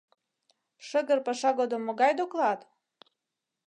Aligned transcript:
Шыгыр 0.87 1.19
паша 1.27 1.51
годым 1.59 1.81
могай 1.85 2.11
доклад? 2.21 2.59